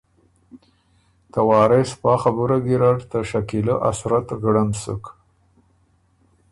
[1.31, 5.03] ته وارث پا خبُره ګیرډ ته شکیلۀ ا صورت غړند سُک